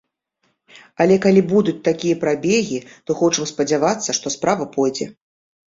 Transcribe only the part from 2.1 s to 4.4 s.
прабегі, то хочам спадзявацца, што